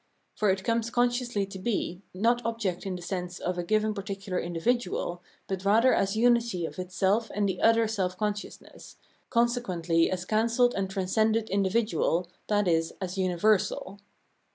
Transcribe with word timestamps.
For 0.33 0.49
it 0.49 0.63
comes 0.63 0.89
con 0.89 1.09
sciously 1.11 1.47
to 1.47 1.59
be, 1.59 2.01
not 2.11 2.43
object 2.43 2.87
in 2.87 2.95
the 2.95 3.03
sense 3.03 3.37
of 3.37 3.59
a 3.59 3.63
given 3.63 3.93
particular 3.93 4.39
individual, 4.39 5.21
but 5.47 5.63
rather 5.63 5.93
as 5.93 6.15
unity 6.17 6.65
of 6.65 6.79
its 6.79 6.95
self 6.95 7.29
and 7.35 7.47
the 7.47 7.61
other 7.61 7.87
self 7.87 8.17
consciousness, 8.17 8.95
consequently 9.29 10.09
as 10.09 10.25
cancelled 10.25 10.73
and 10.73 10.89
tran 10.89 11.03
scended 11.03 11.51
individual, 11.51 12.27
i.e. 12.49 12.75
as 12.99 13.15
imiversal. 13.15 13.99